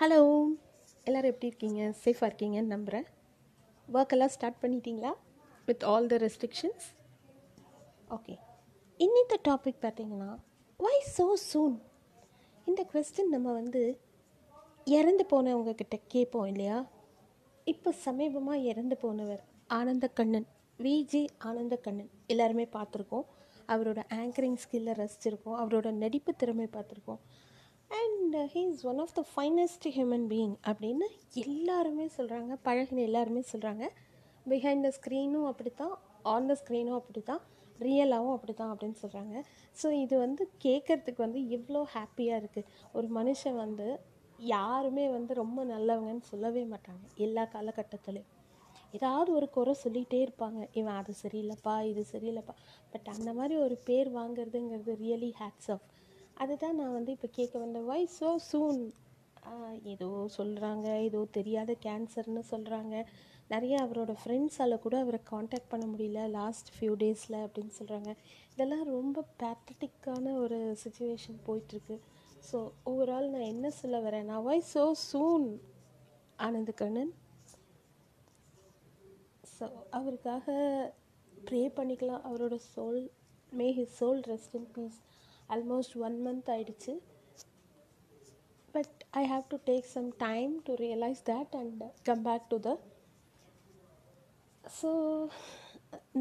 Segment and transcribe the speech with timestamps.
[0.00, 0.18] Hello
[1.06, 1.80] எல்லோரும் எப்படி இருக்கீங்க?
[2.02, 3.06] சேஃபாக இருக்கீங்கன்னு நம்புகிறேன்
[3.88, 5.10] ஒர்க் எல்லாம் ஸ்டார்ட் பண்ணிட்டீங்களா?
[5.68, 6.84] With all the restrictions
[8.16, 8.34] okay
[9.00, 10.28] இன்னித்த topic பார்த்தீங்கன்னா
[10.80, 11.74] ஒய் ஸோ சூன்
[12.66, 13.82] இந்த கொஸ்டின் நம்ம வந்து
[14.98, 16.78] இறந்து போனவங்கக்கிட்ட கேட்போம் இல்லையா?
[17.72, 19.42] இப்போ சமீபமாக இறந்து போனவர்
[19.80, 23.26] ஆனந்த கண்ணன் விஜே ஆனந்த கண்ணன் எல்லாருமே பார்த்துருக்கோம்.
[23.74, 25.58] அவரோட ஆங்கரிங் ஸ்கில்லை ரசிச்சிருக்கோம்.
[25.64, 27.22] அவரோட நடிப்பு திறமை பார்த்துருக்கோம்.
[27.90, 31.06] And he is one of the finest human being அப்படின்னு
[31.44, 33.84] எல்லாருமே சொல்கிறாங்க பழகின எல்லாருமே சொல்கிறாங்க
[34.46, 37.42] பிஹைண்ட் த ஸ்க்ரீனும் அப்படி தான் ஆன் த ஸ்க்ரீனும் அப்படி தான்
[37.78, 39.34] ரியலாகவும் அப்படி தான் அப்படின்னு சொல்கிறாங்க
[39.76, 43.86] ஸோ இது வந்து கேட்குறதுக்கு வந்து எவ்வளோ ஹாப்பியாக இருக்குது ஒரு மனுஷன் வந்து
[44.38, 48.28] யாருமே வந்து ரொம்ப நல்லவங்கன்னு சொல்லவே மாட்டாங்க எல்லா காலகட்டத்துலேயும்.
[48.94, 52.54] ஏதாவது ஒரு குறை சொல்லிகிட்டே இருப்பாங்க இவன் அது சரியில்லைப்பா இது சரியில்லைப்பா.
[52.92, 55.84] பட் அந்த மாதிரி ஒரு பேர் வாங்குறதுங்கிறது ரியலி ஹேட்ஸ் ஆஃப்
[56.42, 57.86] அதுதான் நான் வந்து இப்போ கேட்க வந்தேன்.
[57.90, 58.80] வை ஸோ சூன்
[59.92, 62.94] ஏதோ சொல்கிறாங்க ஏதோ தெரியாத கேன்சர்னு சொல்கிறாங்க
[63.52, 68.10] நிறைய அவரோட ஃப்ரெண்ட்ஸால் கூட அவரை காண்டாக்ட் பண்ண முடியல லாஸ்ட் ஃபியூ டேஸில் அப்படின்னு சொல்கிறாங்க
[68.54, 71.96] இதெல்லாம் ரொம்ப பேத்தட்டிக்கான ஒரு சுச்சுவேஷன் போயிட்டுருக்கு.
[72.48, 72.58] ஸோ
[72.90, 75.48] ஓவரால் நான் என்ன சொல்ல வரேன் நான் வை ஸோ சூன்
[76.46, 77.12] ஆனந்த கண்ணன்.
[79.54, 79.66] ஸோ
[79.98, 80.46] அவருக்காக
[81.48, 82.24] ப்ரே பண்ணிக்கலாம்.
[82.28, 83.00] அவரோட soul
[83.52, 84.98] may his soul rest in peace
[85.54, 86.94] almost one month ஆயிடுச்சு.
[88.74, 92.72] But I have to take some time to realise that and come back to the
[94.80, 94.90] so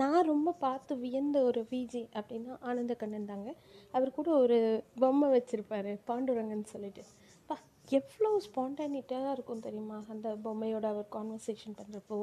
[0.02, 3.50] நான் ரொம்ப பார்த்து வியந்த ஒரு விஜி அப்படின்னா ஆனந்த கண்ணன் தாங்க.
[3.96, 4.58] அவர் கூட ஒரு
[5.02, 7.04] பொம்மை வச்சுருப்பார் பாண்டுரங்கன்னு சொல்லிட்டு.
[7.50, 7.56] பா
[8.00, 12.20] எவ்வளோ ஸ்பாண்டானிட்டியாக இருக்கும் தெரியுமா அந்த பொம்மையோட அவர் கான்வர்சேஷன் பண்ணுறப்போ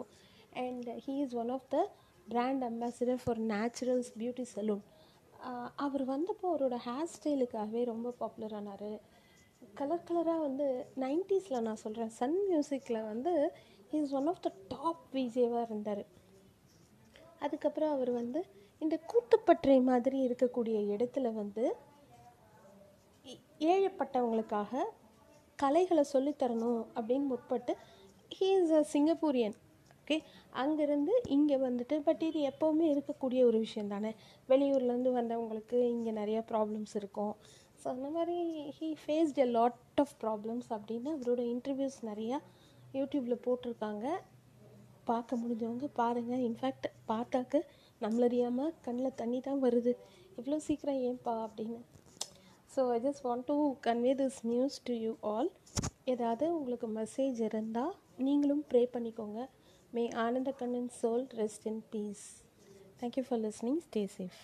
[0.64, 1.78] and he is one of the
[2.32, 4.84] brand ambassador for Naturals beauty salon
[5.76, 8.90] அவர் வந்தப்போ அவரோட ஹேர் ஸ்டைலுக்காகவே ரொம்ப பாப்புலர் ஆனார்.
[9.74, 10.66] கலர் கலராக வந்து
[11.02, 13.32] நைன்ட்டீஸில் நான் சொல்கிறேன் சன் மியூசிக்கில் வந்து
[13.92, 16.04] is one of the top விஜேவாக இருந்தார்.
[17.40, 18.40] அதுக்கப்புறம் அவர் வந்து
[18.82, 21.64] இந்த கூத்துப்பற்றை மாதிரி இருக்கக்கூடிய இடத்துல வந்து
[23.72, 24.82] ஏழைப்பட்டவங்களுக்காக
[25.58, 27.72] கலைகளை சொல்லித்தரணும் அப்படின்னு முற்பட்டு
[28.36, 29.56] he is a Singaporean
[30.04, 30.16] okay
[30.62, 34.10] அங்கேருந்து இங்கே வந்துட்டு பட் இது எப்போவுமே இருக்கக்கூடிய ஒரு விஷயம் தானே.
[34.50, 37.30] வெளியூர்லேருந்து வந்தவங்களுக்கு இங்கே நிறையா ப்ராப்ளம்ஸ் இருக்கும்.
[37.80, 38.36] ஸோ அந்த மாதிரி
[38.78, 42.38] he faced a lot of problems அப்படின்னு அவரோட இன்டர்வியூஸ் நிறையா
[42.98, 44.04] யூடியூப்பில் போட்டிருக்காங்க.
[45.10, 47.62] பார்க்க முடிஞ்சவங்க பாருங்கள் இன்ஃபேக்ட் பார்த்தாக்க
[48.04, 49.94] நம்மளறியாமல் கண்ணில் தண்ணி தான் வருது.
[50.38, 51.80] இவ்வளோ சீக்கிரம் ஏன்பா அப்படின்னு.
[52.76, 55.52] So I just want to convey this news to you all
[56.14, 57.92] ஏதாவது உங்களுக்கு மெசேஜ் இருந்தால்
[58.26, 59.40] நீங்களும் ப்ரே பண்ணிக்கோங்க.
[59.94, 62.42] May Anandakannan's soul rest in peace.
[63.00, 63.80] Thank you for listening.
[63.80, 64.36] Stay safe.